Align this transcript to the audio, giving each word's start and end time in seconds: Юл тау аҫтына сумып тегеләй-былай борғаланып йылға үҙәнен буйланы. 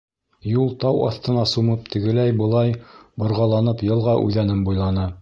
Юл 0.51 0.71
тау 0.83 1.03
аҫтына 1.07 1.43
сумып 1.51 1.85
тегеләй-былай 1.97 2.75
борғаланып 3.25 3.89
йылға 3.91 4.21
үҙәнен 4.27 4.71
буйланы. 4.71 5.09